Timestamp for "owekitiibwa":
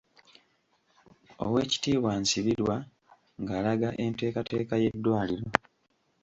1.45-2.11